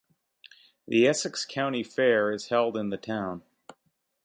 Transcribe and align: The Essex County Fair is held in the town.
The 0.87 1.05
Essex 1.05 1.45
County 1.45 1.83
Fair 1.83 2.31
is 2.31 2.47
held 2.47 2.75
in 2.75 2.89
the 2.89 2.97
town. 2.97 3.43